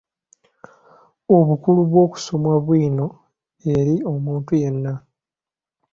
Obukulu 1.37 1.81
bw’okusoma 1.91 2.51
bwino 2.65 3.05
eri 3.75 3.95
omuntu 4.13 4.51
yenna. 4.61 4.93